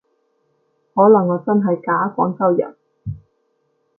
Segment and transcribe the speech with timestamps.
[0.95, 2.75] 可能我真係假廣州人